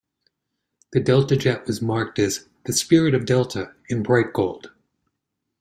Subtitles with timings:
[0.93, 4.71] The Delta jet was marked as "The Spirit of Delta" in bright gold.